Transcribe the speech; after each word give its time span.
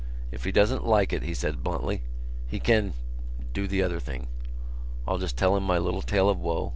"If 0.31 0.45
he 0.45 0.51
doesn't 0.51 0.83
like 0.83 1.13
it," 1.13 1.21
he 1.21 1.35
said 1.35 1.63
bluntly, 1.63 2.01
"he 2.47 2.59
can... 2.59 2.95
do 3.53 3.67
the 3.67 3.83
other 3.83 3.99
thing. 3.99 4.25
I'll 5.07 5.19
just 5.19 5.37
tell 5.37 5.55
him 5.55 5.61
my 5.61 5.77
little 5.77 6.01
tale 6.01 6.27
of 6.27 6.39
woe. 6.39 6.69